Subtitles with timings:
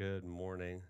[0.00, 0.80] Good morning.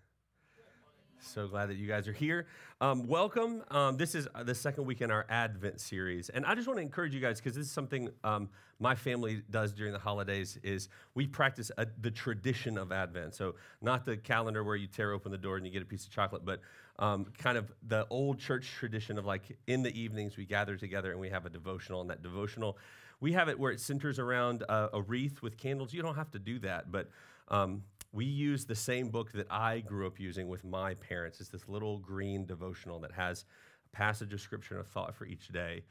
[1.19, 2.47] So glad that you guys are here.
[2.79, 3.61] Um, welcome.
[3.69, 6.81] Um, this is the second week in our Advent series, and I just want to
[6.81, 8.47] encourage you guys because this is something um,
[8.79, 10.57] my family does during the holidays.
[10.63, 13.35] Is we practice a, the tradition of Advent.
[13.35, 16.05] So not the calendar where you tear open the door and you get a piece
[16.05, 16.61] of chocolate, but
[16.97, 21.11] um, kind of the old church tradition of like in the evenings we gather together
[21.11, 22.77] and we have a devotional, and that devotional
[23.19, 25.93] we have it where it centers around a, a wreath with candles.
[25.93, 27.09] You don't have to do that, but
[27.49, 27.83] um,
[28.13, 31.39] we use the same book that I grew up using with my parents.
[31.39, 33.45] It's this little green devotional that has
[33.91, 35.83] a passage of scripture and a thought for each day.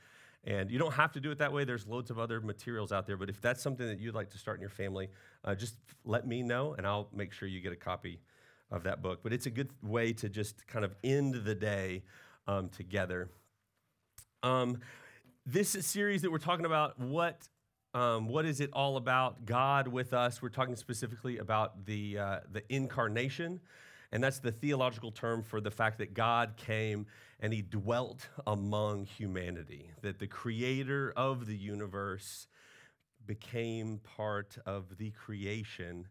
[0.45, 1.65] And you don't have to do it that way.
[1.65, 3.17] There's loads of other materials out there.
[3.17, 5.09] But if that's something that you'd like to start in your family,
[5.45, 8.21] uh, just let me know and I'll make sure you get a copy
[8.71, 9.21] of that book.
[9.23, 12.05] But it's a good way to just kind of end the day
[12.47, 13.31] um, together.
[14.43, 14.81] Um,
[15.45, 17.49] this series that we're talking about, what
[17.93, 19.47] um, what is it all about?
[19.47, 20.41] God with us.
[20.41, 23.61] We're talking specifically about the, uh, the incarnation,
[24.13, 27.07] and that's the theological term for the fact that God came
[27.41, 32.47] and he dwelt among humanity, that the creator of the universe
[33.27, 36.07] became part of the creation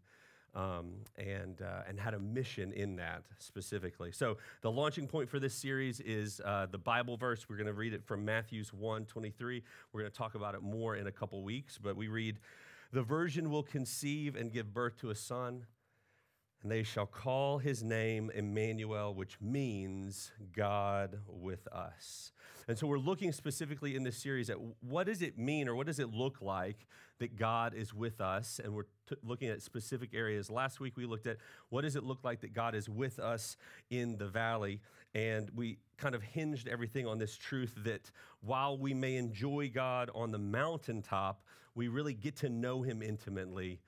[0.56, 4.12] um, and, uh, and had a mission in that specifically.
[4.12, 7.48] So, the launching point for this series is uh, the Bible verse.
[7.50, 9.64] We're going to read it from Matthew's 1 23.
[9.92, 12.40] We're going to talk about it more in a couple weeks, but we read,
[12.92, 15.66] The virgin will conceive and give birth to a son,
[16.62, 22.34] and they shall call his name Emmanuel, which means God with us.
[22.68, 25.88] And so we're looking specifically in this series at what does it mean or what
[25.88, 26.86] does it look like
[27.20, 28.60] that God is with us?
[28.64, 30.52] And we're t- looking at specific areas.
[30.52, 31.38] Last week we looked at
[31.70, 33.58] what does it look like that God is with us
[33.90, 34.82] in the valley?
[35.16, 40.12] And we kind of hinged everything on this truth that while we may enjoy God
[40.14, 41.42] on the mountaintop,
[41.74, 43.80] we really get to know him intimately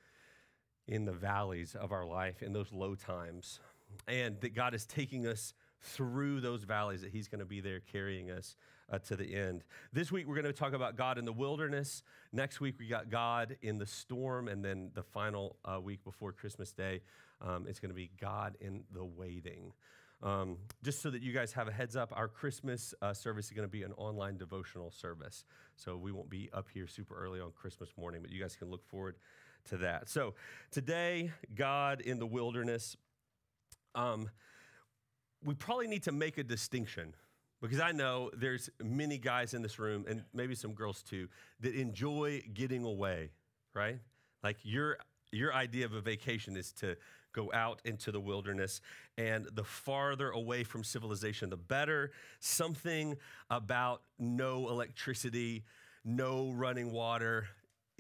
[0.88, 3.60] in the valleys of our life, in those low times.
[4.08, 7.80] And that God is taking us through those valleys, that He's going to be there
[7.80, 8.56] carrying us
[8.92, 9.64] uh, to the end.
[9.94, 12.04] This week, we're going to talk about God in the wilderness.
[12.32, 14.48] Next week, we got God in the storm.
[14.48, 17.02] And then the final uh, week before Christmas Day,
[17.42, 19.74] um, it's going to be God in the waiting.
[20.24, 23.54] Um, just so that you guys have a heads up, our Christmas uh, service is
[23.54, 25.46] going to be an online devotional service.
[25.76, 28.70] So we won't be up here super early on Christmas morning, but you guys can
[28.70, 29.16] look forward
[29.66, 30.10] to that.
[30.10, 30.34] So
[30.72, 32.98] today, God in the wilderness.
[33.96, 34.30] Um,
[35.44, 37.14] we probably need to make a distinction
[37.62, 41.28] because I know there's many guys in this room and maybe some girls too
[41.60, 43.32] that enjoy getting away,
[43.74, 44.00] right?
[44.44, 44.98] Like your
[45.32, 46.98] your idea of a vacation is to
[47.34, 48.82] go out into the wilderness
[49.18, 52.12] and the farther away from civilization the better.
[52.40, 53.16] Something
[53.50, 55.64] about no electricity,
[56.04, 57.48] no running water,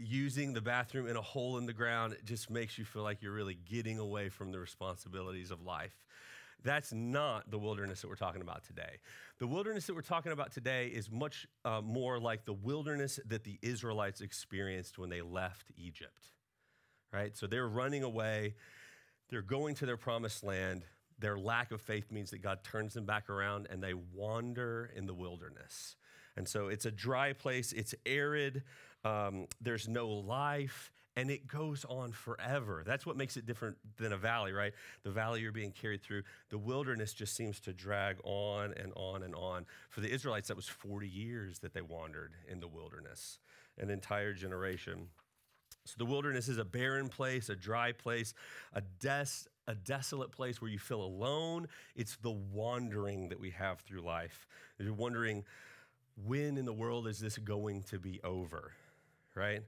[0.01, 3.33] using the bathroom in a hole in the ground just makes you feel like you're
[3.33, 6.05] really getting away from the responsibilities of life.
[6.63, 8.99] That's not the wilderness that we're talking about today.
[9.39, 13.43] The wilderness that we're talking about today is much uh, more like the wilderness that
[13.43, 16.27] the Israelites experienced when they left Egypt,
[17.11, 17.35] right?
[17.35, 18.55] So they're running away,
[19.29, 20.83] they're going to their promised land.
[21.17, 25.05] Their lack of faith means that God turns them back around and they wander in
[25.05, 25.95] the wilderness.
[26.35, 28.63] And so it's a dry place, it's arid,
[29.03, 32.83] um, there's no life and it goes on forever.
[32.85, 34.73] That's what makes it different than a valley, right?
[35.03, 39.23] The valley you're being carried through, the wilderness just seems to drag on and on
[39.23, 39.65] and on.
[39.89, 43.39] For the Israelites, that was 40 years that they wandered in the wilderness,
[43.77, 45.07] an entire generation.
[45.85, 48.33] So the wilderness is a barren place, a dry place,
[48.73, 51.67] a, des- a desolate place where you feel alone.
[51.95, 54.47] It's the wandering that we have through life.
[54.79, 55.43] You're wondering,
[56.25, 58.73] when in the world is this going to be over,
[59.35, 59.61] right?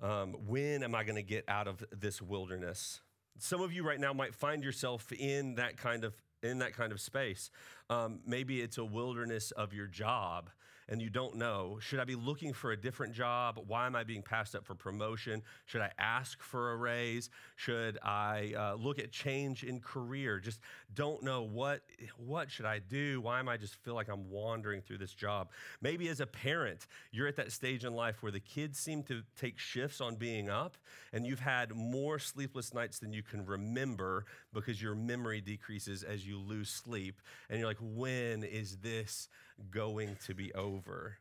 [0.00, 3.00] Um, when am I going to get out of this wilderness?
[3.38, 6.92] Some of you right now might find yourself in that kind of in that kind
[6.92, 7.50] of space.
[7.90, 10.50] Um, maybe it's a wilderness of your job
[10.88, 13.60] and you don't know should I be looking for a different job?
[13.66, 15.42] Why am I being passed up for promotion?
[15.66, 17.30] Should I ask for a raise?
[17.56, 20.38] Should I uh, look at change in career?
[20.40, 20.60] Just
[20.94, 21.82] don't know what
[22.16, 23.20] what should I do?
[23.20, 25.50] Why am I just feel like I'm wandering through this job?
[25.80, 29.22] Maybe as a parent, you're at that stage in life where the kids seem to
[29.36, 30.76] take shifts on being up
[31.12, 36.26] and you've had more sleepless nights than you can remember because your memory decreases as
[36.26, 39.28] you lose sleep and you're like when is this
[39.70, 41.18] going to be over.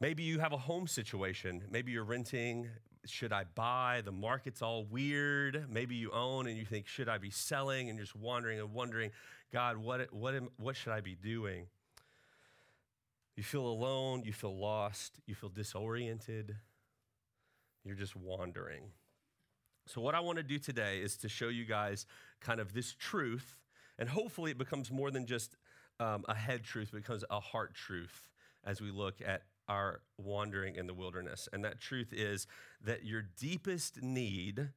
[0.00, 1.62] Maybe you have a home situation.
[1.70, 2.68] Maybe you're renting.
[3.06, 4.02] Should I buy?
[4.04, 5.66] The market's all weird.
[5.70, 7.88] Maybe you own and you think, should I be selling?
[7.88, 9.10] And just wandering and wondering,
[9.52, 11.66] God, what, what, am, what should I be doing?
[13.36, 14.22] You feel alone.
[14.24, 15.20] You feel lost.
[15.26, 16.56] You feel disoriented.
[17.84, 18.90] You're just wandering.
[19.86, 22.06] So, what I want to do today is to show you guys
[22.40, 23.56] kind of this truth,
[23.98, 25.54] and hopefully it becomes more than just
[26.00, 28.28] um, a head truth, becomes a heart truth
[28.64, 31.48] as we look at our wandering in the wilderness.
[31.52, 32.46] And that truth is
[32.84, 34.70] that your deepest need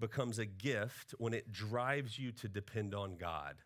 [0.00, 3.56] becomes a gift when it drives you to depend on God.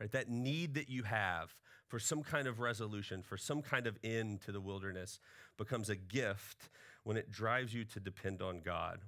[0.00, 0.10] Right?
[0.10, 1.54] That need that you have
[1.86, 5.20] for some kind of resolution, for some kind of end to the wilderness,
[5.58, 6.70] becomes a gift
[7.04, 9.00] when it drives you to depend on God.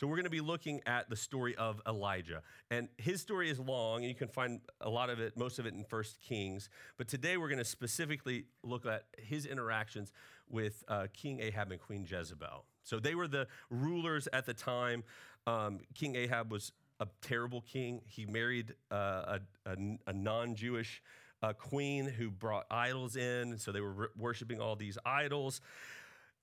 [0.00, 2.40] So we're going to be looking at the story of Elijah.
[2.70, 5.66] And his story is long, and you can find a lot of it, most of
[5.66, 6.70] it in First Kings.
[6.96, 10.10] But today we're going to specifically look at his interactions
[10.48, 12.64] with uh, King Ahab and Queen Jezebel.
[12.82, 15.04] So they were the rulers at the time.
[15.46, 18.00] Um, king Ahab was a terrible king.
[18.06, 19.76] He married uh, a, a,
[20.06, 21.02] a non Jewish
[21.42, 23.58] uh, queen who brought idols in.
[23.58, 25.60] So they were worshiping all these idols.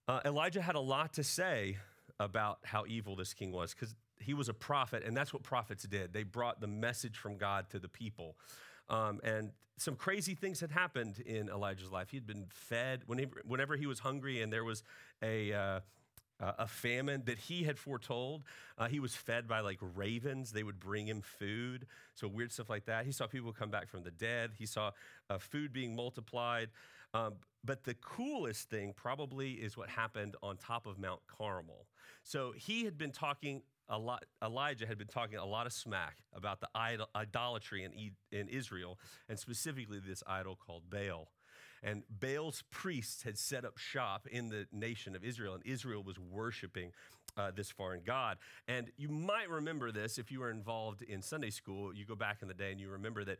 [0.08, 1.78] Uh, Elijah had a lot to say
[2.20, 5.84] about how evil this king was because he was a prophet, and that's what prophets
[5.84, 6.14] did.
[6.14, 8.36] They brought the message from God to the people.
[8.90, 12.10] Um, and some crazy things had happened in Elijah's life.
[12.10, 14.84] He'd been fed whenever, whenever he was hungry, and there was
[15.22, 15.80] a uh,
[16.40, 18.44] a famine that he had foretold.
[18.78, 20.52] Uh, he was fed by like ravens.
[20.52, 21.88] They would bring him food.
[22.16, 23.06] So weird stuff like that.
[23.06, 24.52] He saw people come back from the dead.
[24.58, 24.92] He saw
[25.30, 26.70] uh, food being multiplied.
[27.18, 27.34] Um,
[27.64, 31.88] but the coolest thing probably is what happened on top of Mount Carmel.
[32.24, 36.18] So he had been talking a lot, Elijah had been talking a lot of smack
[36.34, 39.00] about the idol, idolatry in, in Israel,
[39.30, 41.30] and specifically this idol called Baal.
[41.84, 46.20] And Baal's priests had set up shop in the nation of Israel, and Israel was
[46.20, 46.92] worshiping
[47.38, 48.38] uh, this foreign God.
[48.68, 51.94] And you might remember this if you were involved in Sunday school.
[51.94, 53.38] You go back in the day and you remember that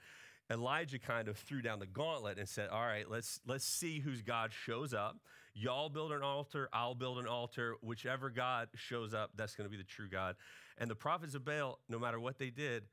[0.50, 4.22] Elijah kind of threw down the gauntlet and said, "All right, let's let's see whose
[4.22, 5.18] God shows up.
[5.54, 7.76] Y'all build an altar, I'll build an altar.
[7.82, 10.36] Whichever God shows up, that's going to be the true God."
[10.78, 12.84] And the prophets of Baal, no matter what they did,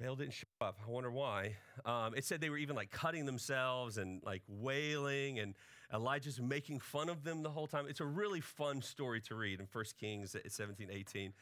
[0.00, 0.78] Baal didn't show up.
[0.86, 1.56] I wonder why.
[1.84, 5.54] Um, it said they were even like cutting themselves and like wailing, and
[5.92, 7.86] Elijah's making fun of them the whole time.
[7.88, 11.32] It's a really fun story to read in 1 Kings 17, 18.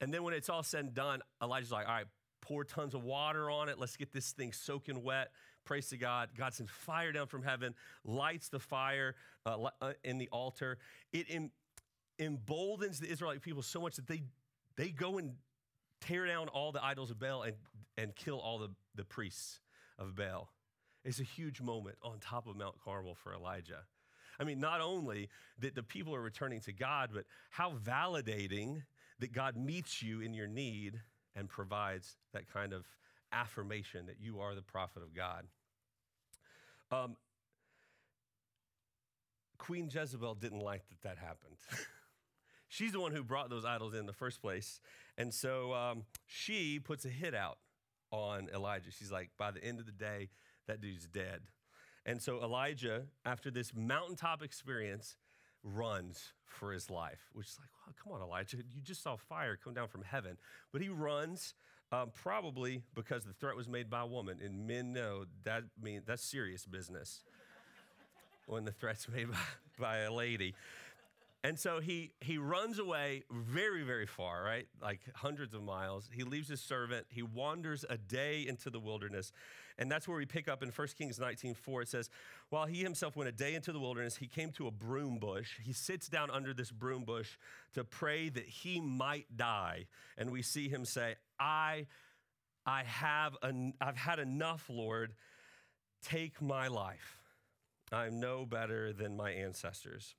[0.00, 2.06] And then when it's all said and done, Elijah's like, all right,
[2.46, 3.78] pour tons of water on it.
[3.78, 5.30] Let's get this thing soaking wet.
[5.64, 6.28] Praise to God.
[6.36, 7.74] God sends fire down from heaven,
[8.04, 9.14] lights the fire
[9.46, 10.78] uh, uh, in the altar.
[11.12, 11.50] It em-
[12.18, 14.22] emboldens the Israelite people so much that they,
[14.76, 15.32] they go and
[16.00, 17.56] tear down all the idols of Baal and,
[17.96, 19.60] and kill all the, the priests
[19.98, 20.50] of Baal.
[21.04, 23.84] It's a huge moment on top of Mount Carmel for Elijah.
[24.38, 25.28] I mean, not only
[25.60, 28.82] that the people are returning to God, but how validating
[29.20, 31.00] that God meets you in your need
[31.36, 32.84] and provides that kind of
[33.32, 35.44] affirmation that you are the prophet of God.
[36.90, 37.16] Um,
[39.58, 41.56] Queen Jezebel didn't like that that happened.
[42.68, 44.80] She's the one who brought those idols in the first place.
[45.16, 47.58] And so um, she puts a hit out
[48.10, 48.90] on Elijah.
[48.90, 50.30] She's like, by the end of the day,
[50.66, 51.42] that dude's dead.
[52.06, 55.16] And so Elijah, after this mountaintop experience,
[55.64, 59.74] runs for his life, which is like, come on, Elijah, you just saw fire come
[59.74, 60.36] down from heaven.
[60.72, 61.54] But he runs
[61.92, 66.02] um, probably because the threat was made by a woman, and men know that mean
[66.06, 67.22] that's serious business
[68.46, 69.38] when the threat's made by,
[69.78, 70.54] by a lady.
[71.42, 74.66] And so he he runs away very very far, right?
[74.80, 76.08] Like hundreds of miles.
[76.12, 77.06] He leaves his servant.
[77.10, 79.30] He wanders a day into the wilderness.
[79.78, 82.08] And that's where we pick up in 1 Kings 19:4 it says,
[82.48, 85.58] "While he himself went a day into the wilderness, he came to a broom bush.
[85.60, 87.36] He sits down under this broom bush
[87.72, 91.86] to pray that he might die." And we see him say, "I
[92.66, 95.14] I have an, I've had enough, Lord.
[96.02, 97.20] Take my life.
[97.92, 100.14] I'm no better than my ancestors."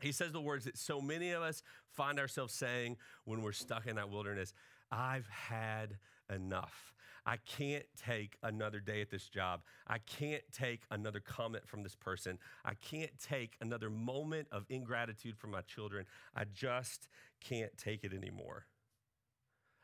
[0.00, 3.86] He says the words that so many of us find ourselves saying when we're stuck
[3.86, 4.52] in that wilderness
[4.90, 5.98] I've had
[6.32, 6.94] enough.
[7.24, 9.60] I can't take another day at this job.
[9.86, 12.38] I can't take another comment from this person.
[12.64, 16.06] I can't take another moment of ingratitude from my children.
[16.34, 17.06] I just
[17.40, 18.66] can't take it anymore.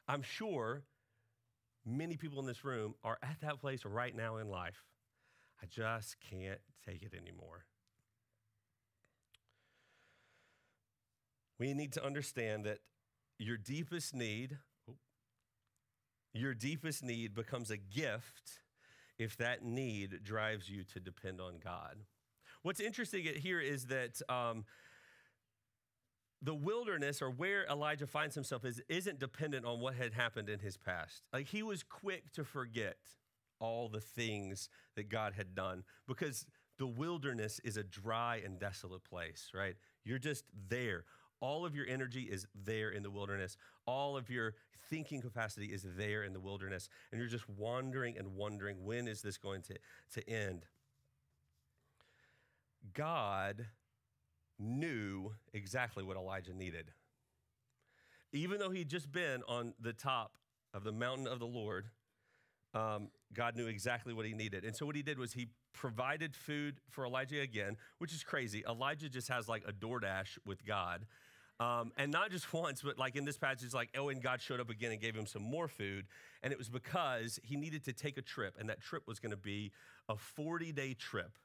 [0.08, 0.82] I'm sure
[1.86, 4.82] many people in this room are at that place right now in life.
[5.62, 7.66] I just can't take it anymore.
[11.58, 12.78] We need to understand that
[13.38, 14.58] your deepest need,
[16.38, 18.60] your deepest need becomes a gift
[19.18, 21.96] if that need drives you to depend on God.
[22.62, 24.64] What's interesting here is that um,
[26.42, 30.60] the wilderness or where Elijah finds himself is, isn't dependent on what had happened in
[30.60, 31.22] his past.
[31.32, 32.98] Like he was quick to forget
[33.60, 36.46] all the things that God had done because
[36.78, 39.74] the wilderness is a dry and desolate place, right?
[40.04, 41.04] You're just there
[41.40, 43.56] All of your energy is there in the wilderness.
[43.86, 44.54] All of your
[44.90, 46.88] thinking capacity is there in the wilderness.
[47.10, 49.74] And you're just wandering and wondering when is this going to,
[50.14, 50.66] to end?
[52.94, 53.66] God
[54.58, 56.90] knew exactly what Elijah needed.
[58.32, 60.36] Even though he'd just been on the top
[60.74, 61.86] of the mountain of the Lord,
[62.74, 64.64] um, God knew exactly what he needed.
[64.64, 68.62] And so what he did was he provided food for Elijah again, which is crazy.
[68.68, 71.06] Elijah just has like a DoorDash with God.
[71.60, 74.60] Um, and not just once, but like in this passage, like, oh, and God showed
[74.60, 76.06] up again and gave him some more food.
[76.42, 79.30] And it was because he needed to take a trip, and that trip was going
[79.30, 79.72] to be
[80.08, 81.38] a 40 day trip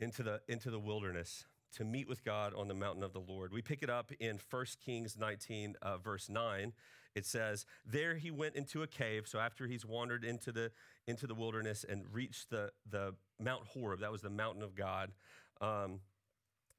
[0.00, 3.52] into the, into the wilderness to meet with God on the mountain of the Lord.
[3.52, 6.72] We pick it up in 1 Kings 19, uh, verse 9.
[7.14, 9.26] It says, There he went into a cave.
[9.26, 10.70] So after he's wandered into the,
[11.06, 15.12] into the wilderness and reached the, the Mount Horeb, that was the mountain of God,
[15.60, 16.00] um,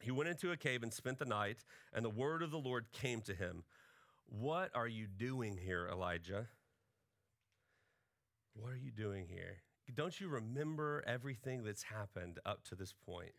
[0.02, 1.64] he went into a cave and spent the night,
[1.94, 3.64] and the word of the Lord came to him.
[4.28, 6.48] What are you doing here, Elijah?
[8.54, 9.58] What are you doing here?
[9.94, 13.34] Don't you remember everything that's happened up to this point?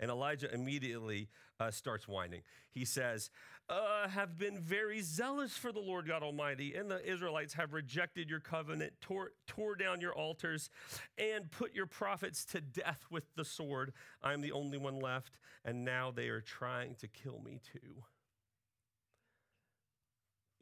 [0.00, 1.28] And Elijah immediately
[1.58, 2.42] uh, starts whining.
[2.70, 3.30] He says,
[3.68, 8.30] uh, Have been very zealous for the Lord God Almighty, and the Israelites have rejected
[8.30, 10.70] your covenant, tore, tore down your altars,
[11.18, 13.92] and put your prophets to death with the sword.
[14.22, 18.04] I'm the only one left, and now they are trying to kill me too.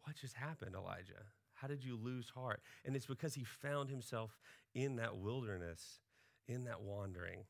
[0.04, 1.24] What just happened, Elijah?
[1.54, 2.60] How did you lose heart?
[2.84, 4.38] And it's because he found himself
[4.74, 6.00] in that wilderness,
[6.46, 7.40] in that wandering.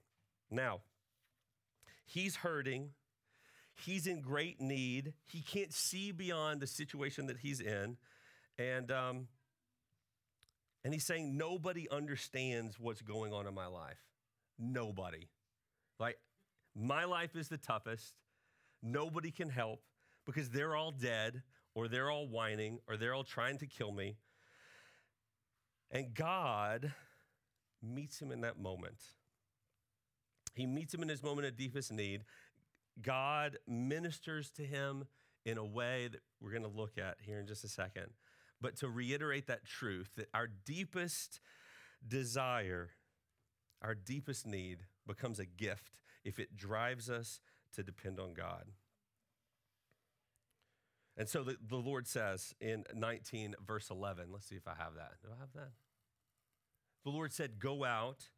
[0.50, 0.80] Now,
[2.06, 2.90] he's hurting.
[3.84, 5.12] He's in great need.
[5.24, 7.98] He can't see beyond the situation that he's in.
[8.58, 9.28] And, um,
[10.82, 13.98] and he's saying, Nobody understands what's going on in my life.
[14.58, 15.28] Nobody.
[15.98, 16.18] Like,
[16.74, 18.14] my life is the toughest.
[18.82, 19.82] Nobody can help
[20.24, 21.42] because they're all dead
[21.74, 24.16] or they're all whining or they're all trying to kill me.
[25.90, 26.92] And God
[27.82, 28.98] meets him in that moment.
[30.56, 32.24] He meets him in his moment of deepest need.
[33.00, 35.04] God ministers to him
[35.44, 38.06] in a way that we're going to look at here in just a second.
[38.60, 41.40] But to reiterate that truth, that our deepest
[42.06, 42.88] desire,
[43.82, 47.40] our deepest need becomes a gift if it drives us
[47.74, 48.64] to depend on God.
[51.18, 54.94] And so the, the Lord says in 19, verse 11, let's see if I have
[54.94, 55.12] that.
[55.22, 55.72] Do I have that?
[57.04, 58.30] The Lord said, Go out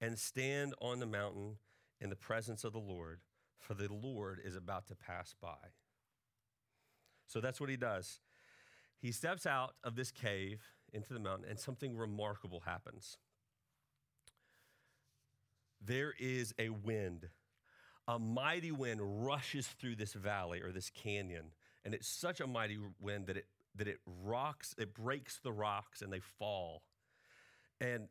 [0.00, 1.56] and stand on the mountain
[2.00, 3.20] in the presence of the Lord,
[3.58, 5.72] for the Lord is about to pass by.
[7.26, 8.20] So that's what he does.
[8.98, 10.62] He steps out of this cave
[10.92, 13.18] into the mountain, and something remarkable happens.
[15.80, 17.28] There is a wind.
[18.06, 21.50] A mighty wind rushes through this valley or this canyon
[21.88, 26.02] and it's such a mighty wind that it that it rocks, it breaks the rocks
[26.02, 26.82] and they fall.
[27.80, 28.08] And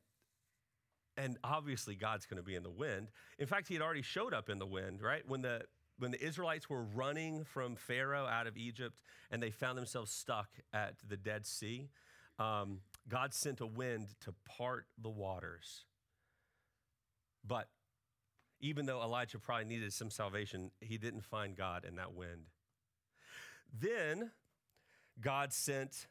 [1.17, 3.07] and obviously God's going to be in the wind.
[3.39, 5.23] In fact, he had already showed up in the wind, right?
[5.27, 5.63] When the
[5.99, 10.49] when the Israelites were running from Pharaoh out of Egypt and they found themselves stuck
[10.71, 11.89] at the Dead Sea,
[12.37, 15.85] um, God sent a wind to part the waters.
[17.43, 17.69] But
[18.59, 22.45] even though Elijah probably needed some salvation, he didn't find God in that wind.
[23.73, 24.31] Then
[25.19, 26.07] God sent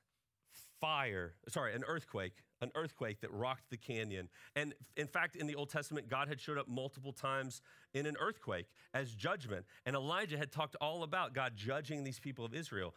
[0.80, 4.28] fire, sorry, an earthquake, an earthquake that rocked the canyon.
[4.54, 7.62] And in fact, in the Old Testament, God had showed up multiple times
[7.94, 9.66] in an earthquake as judgment.
[9.84, 12.94] And Elijah had talked all about God judging these people of Israel.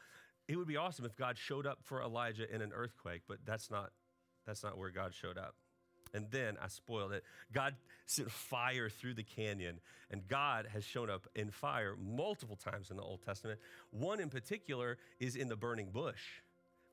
[0.47, 3.69] It would be awesome if God showed up for Elijah in an earthquake, but that's
[3.69, 3.91] not
[4.45, 5.53] that's not where God showed up.
[6.13, 7.23] And then I spoiled it.
[7.53, 7.75] God
[8.07, 12.97] sent fire through the canyon, and God has shown up in fire multiple times in
[12.97, 13.59] the Old Testament.
[13.91, 16.41] One in particular is in the burning bush.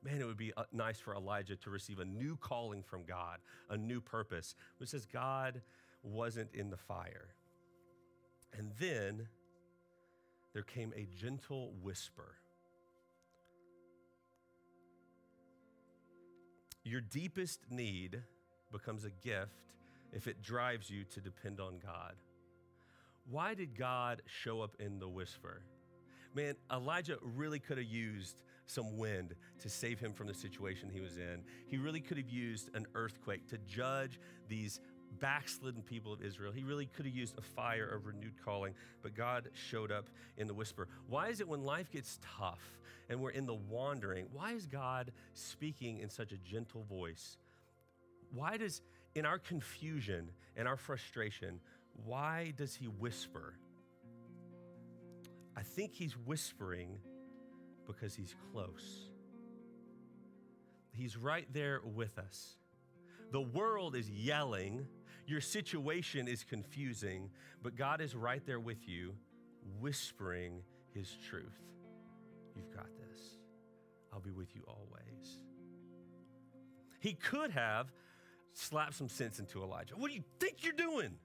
[0.07, 3.39] Man, it would be uh, nice for Elijah to receive a new calling from God,
[3.69, 5.61] a new purpose, which says God
[6.01, 7.33] wasn't in the fire.
[8.57, 9.27] And then
[10.53, 12.35] there came a gentle whisper.
[16.85, 18.21] Your deepest need
[18.71, 19.73] becomes a gift
[20.13, 22.13] if it drives you to depend on God.
[23.29, 25.63] Why did God show up in the whisper?
[26.33, 30.99] Man, Elijah really could have used some wind to save him from the situation he
[30.99, 31.41] was in.
[31.67, 34.79] He really could have used an earthquake to judge these
[35.19, 36.51] backslidden people of Israel.
[36.51, 40.47] He really could have used a fire of renewed calling, but God showed up in
[40.47, 40.87] the whisper.
[41.07, 42.61] Why is it when life gets tough
[43.09, 47.37] and we're in the wandering, why is God speaking in such a gentle voice?
[48.33, 48.81] Why does,
[49.15, 51.61] in our confusion and our frustration,
[52.05, 53.53] why does he whisper?
[55.55, 56.99] I think he's whispering
[57.87, 59.09] because he's close.
[60.91, 62.55] He's right there with us.
[63.31, 64.87] The world is yelling,
[65.25, 67.29] your situation is confusing,
[67.61, 69.13] but God is right there with you,
[69.79, 70.61] whispering
[70.93, 71.59] his truth.
[72.55, 73.19] You've got this.
[74.13, 75.39] I'll be with you always.
[76.99, 77.91] He could have
[78.53, 79.95] slapped some sense into Elijah.
[79.95, 81.15] What do you think you're doing?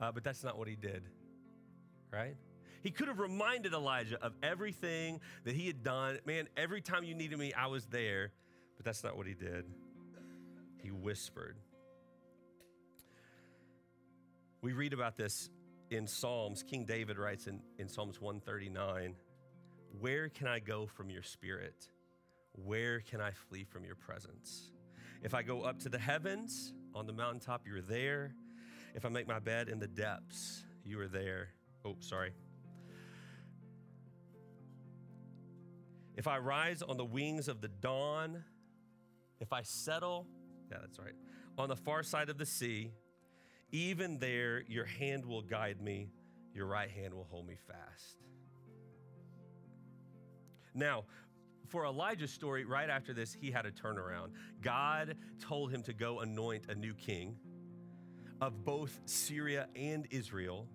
[0.00, 1.02] Uh, but that's not what he did,
[2.10, 2.36] right?
[2.82, 6.18] He could have reminded Elijah of everything that he had done.
[6.26, 8.32] Man, every time you needed me, I was there.
[8.76, 9.66] But that's not what he did.
[10.82, 11.56] He whispered.
[14.62, 15.50] We read about this
[15.90, 16.62] in Psalms.
[16.62, 19.14] King David writes in, in Psalms 139
[19.98, 21.88] Where can I go from your spirit?
[22.52, 24.70] Where can I flee from your presence?
[25.22, 28.34] If I go up to the heavens, on the mountaintop, you're there.
[28.94, 31.48] If I make my bed in the depths, you are there.
[31.84, 32.32] Oh, sorry.
[36.20, 38.44] If I rise on the wings of the dawn,
[39.40, 40.26] if I settle,
[40.70, 41.14] yeah, that's right,
[41.56, 42.92] on the far side of the sea,
[43.72, 46.10] even there your hand will guide me,
[46.52, 48.18] your right hand will hold me fast.
[50.74, 51.04] Now,
[51.68, 54.32] for Elijah's story, right after this, he had a turnaround.
[54.60, 57.34] God told him to go anoint a new king
[58.42, 60.68] of both Syria and Israel,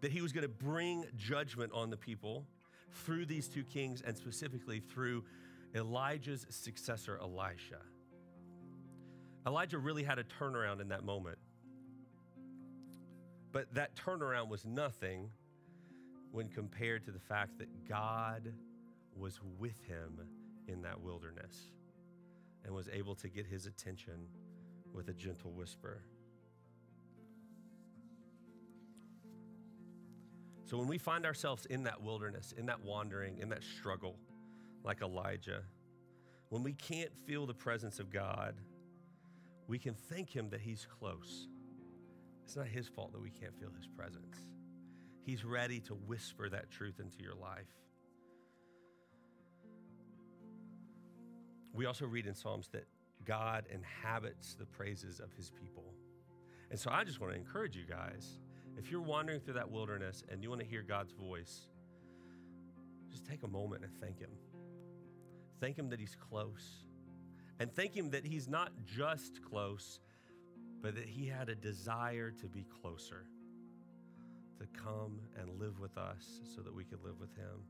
[0.00, 2.46] that he was going to bring judgment on the people
[2.92, 5.24] through these two kings and specifically through
[5.74, 7.80] Elijah's successor, Elisha.
[9.46, 11.38] Elijah really had a turnaround in that moment.
[13.52, 15.30] But that turnaround was nothing
[16.30, 18.52] when compared to the fact that God
[19.16, 20.20] was with him
[20.68, 21.72] in that wilderness
[22.64, 24.28] and was able to get his attention
[24.92, 26.02] with a gentle whisper.
[30.70, 34.14] So when we find ourselves in that wilderness, in that wandering, in that struggle,
[34.84, 35.62] like Elijah,
[36.50, 38.54] when we can't feel the presence of God,
[39.66, 41.48] we can thank Him that He's close.
[42.44, 44.36] It's not His fault that we can't feel His presence.
[45.24, 47.66] He's ready to whisper that truth into your life.
[51.74, 52.86] We also read in Psalms that
[53.24, 55.94] God inhabits the praises of His people.
[56.70, 58.38] And so I just want to encourage you guys
[58.80, 61.66] if you're wandering through that wilderness and you want to hear God's voice,
[63.10, 64.30] just take a moment and thank Him.
[65.60, 66.86] Thank Him that He's close.
[67.58, 70.00] And thank Him that He's not just close,
[70.80, 73.26] but that He had a desire to be closer,
[74.58, 77.60] to come and live with us so that we could live with Him.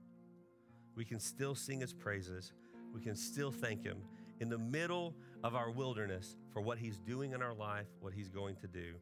[0.95, 2.53] We can still sing His praises,
[2.95, 3.99] we can still thank Him
[4.39, 8.29] in the middle of our wilderness for what He's doing in our life, what He's
[8.29, 8.95] going to do,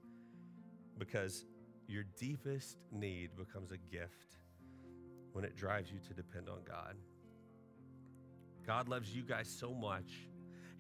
[0.99, 1.45] because
[1.89, 4.37] your deepest need becomes a gift
[5.33, 6.95] when it drives you to depend on God.
[8.67, 10.13] God loves you guys so much.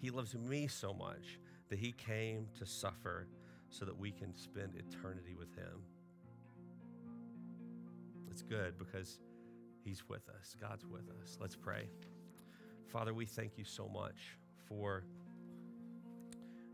[0.01, 1.38] He loves me so much
[1.71, 3.27] that He came to suffer
[3.71, 5.83] so that we can spend eternity with Him.
[8.31, 9.18] It's good because
[9.83, 11.38] He's with us, God's with us.
[11.40, 11.88] Let's pray.
[12.87, 14.37] Father, we thank you so much
[14.68, 15.05] for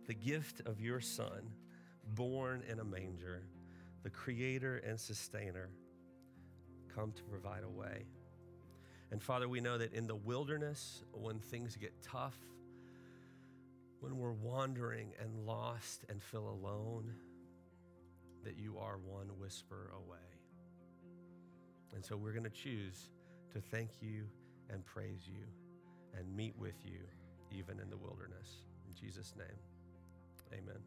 [0.07, 1.51] the gift of your Son,
[2.15, 3.43] born in a manger
[4.05, 5.71] the creator and sustainer,
[6.95, 8.05] come to provide a way.
[9.11, 12.37] And Father, we know that in the wilderness, when things get tough,
[14.01, 17.15] when we're wandering and lost and feel alone,
[18.45, 20.19] that you are one whisper away.
[21.95, 23.09] And so we're going to choose
[23.55, 24.25] to thank you
[24.69, 25.45] and praise you
[26.19, 27.01] and meet with you
[27.51, 28.65] even in the wilderness.
[28.87, 29.47] In Jesus' name,
[30.53, 30.83] amen.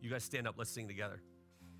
[0.00, 0.56] You guys stand up.
[0.58, 1.20] Let's sing together.